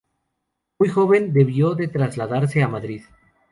[0.79, 3.03] Muy joven debió de trasladarse a Madrid.